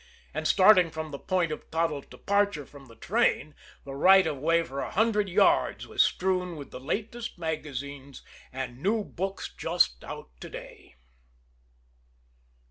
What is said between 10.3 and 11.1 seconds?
to day."